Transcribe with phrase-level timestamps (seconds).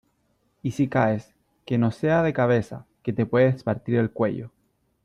[0.63, 4.49] y si caes, que no sea de cabeza, que te puedes partir el cuello.